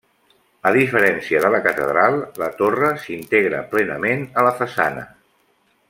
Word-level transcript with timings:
A 0.69 0.69
diferència 0.75 1.41
de 1.43 1.51
la 1.55 1.59
catedral, 1.67 2.17
la 2.45 2.47
torre 2.63 2.91
s'integra 3.05 3.61
plenament 3.75 4.25
a 4.43 4.49
la 4.51 4.57
façana. 4.65 5.07